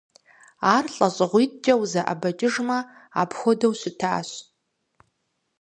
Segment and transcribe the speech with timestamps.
[0.73, 2.77] Ар лӀэщӀыгъуитӀкӀэ узэӀэбэкӀыжмэ
[3.21, 4.29] апхуэдэу щытащ.